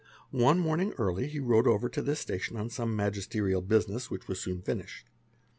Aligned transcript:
One 0.31 0.57
morning 0.57 0.93
early, 0.97 1.27
he 1.27 1.39
rode 1.39 1.67
over 1.67 1.87
to 1.87 2.01
this 2.01 2.19
station 2.19 2.57
on 2.57 2.71
some 2.71 2.95
magisterial 2.95 3.61
business 3.61 4.09
which 4.09 4.27
was 4.27 4.41
soon 4.41 4.63
finished. 4.63 5.05